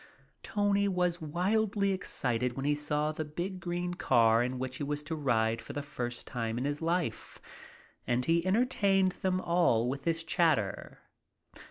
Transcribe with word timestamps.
Tony 0.41 0.87
was 0.87 1.21
wildly 1.21 1.91
excited 1.93 2.53
when 2.53 2.65
he 2.65 2.73
saw 2.73 3.11
the 3.11 3.23
big 3.23 3.59
green 3.59 3.93
car 3.93 4.41
in 4.41 4.57
which 4.57 4.77
he 4.77 4.83
was 4.83 5.03
to 5.03 5.15
ride 5.15 5.61
for 5.61 5.73
the 5.73 5.83
first 5.83 6.25
time 6.25 6.57
in 6.57 6.65
his 6.65 6.79
short 6.79 6.87
life, 6.87 7.39
and 8.07 8.25
he 8.25 8.43
entertained 8.43 9.11
them 9.11 9.39
all 9.39 9.87
with 9.87 10.05
his 10.05 10.23
chatter. 10.23 11.01